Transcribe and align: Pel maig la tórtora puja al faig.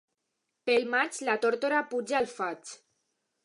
Pel 0.69 0.87
maig 0.93 1.19
la 1.29 1.37
tórtora 1.45 1.85
puja 1.93 2.19
al 2.23 2.29
faig. 2.35 2.77